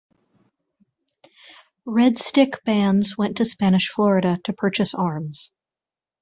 Red 1.85 2.17
Stick 2.17 2.63
bands 2.65 3.15
went 3.19 3.37
to 3.37 3.45
Spanish 3.45 3.91
Florida 3.93 4.39
to 4.45 4.51
purchase 4.51 4.95
arms. 4.95 5.51